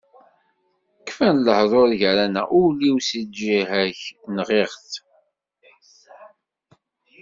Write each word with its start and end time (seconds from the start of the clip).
Kfan 1.07 1.37
lehdur 1.45 1.89
gar-aneɣ, 2.01 2.47
ul-iw 2.63 2.97
si 3.07 3.19
lǧiha-k 3.27 4.01
nɣiɣ-t. 4.35 4.91